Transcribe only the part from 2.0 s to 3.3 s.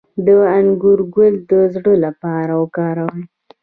لپاره وکاروئ